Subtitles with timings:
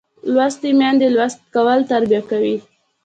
[0.33, 2.55] لوستې میندې لوستی کول تربیه کوي